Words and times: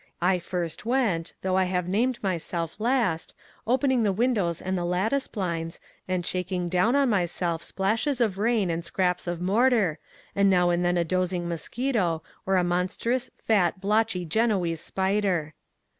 I 0.19 0.33
went 0.33 0.41
first, 0.43 0.83
though 1.43 1.57
I 1.57 1.65
have 1.65 1.87
named 1.87 2.17
myself 2.23 2.79
last, 2.79 3.35
opening 3.67 4.01
the 4.01 4.11
windows 4.11 4.59
and 4.59 4.75
the 4.75 4.83
lattice 4.83 5.27
blinds, 5.27 5.79
and 6.07 6.25
shaking 6.25 6.69
down 6.69 6.95
on 6.95 7.07
myself 7.07 7.61
splashes 7.61 8.19
of 8.19 8.39
rain, 8.39 8.71
and 8.71 8.83
scraps 8.83 9.27
of 9.27 9.39
mortar, 9.41 9.99
and 10.35 10.49
now 10.49 10.71
and 10.71 10.83
then 10.83 10.97
a 10.97 11.03
dozing 11.03 11.47
mosquito, 11.47 12.23
or 12.47 12.55
a 12.55 12.63
monstrous, 12.63 13.29
fat, 13.37 13.79
blotchy, 13.79 14.25
Genoese 14.25 14.81
spider. 14.81 15.53